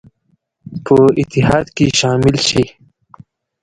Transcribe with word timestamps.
په 0.85 0.95
اتحاد 1.21 1.65
کې 1.75 1.85
شامل 1.99 2.35
شي. 2.47 2.63